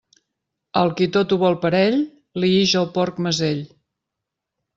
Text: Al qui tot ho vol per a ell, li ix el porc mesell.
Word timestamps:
Al 0.79 0.87
qui 1.01 1.07
tot 1.17 1.35
ho 1.35 1.37
vol 1.43 1.57
per 1.65 1.71
a 1.73 1.81
ell, 1.89 1.99
li 2.45 2.49
ix 2.63 2.75
el 2.81 2.89
porc 2.97 3.21
mesell. 3.29 3.61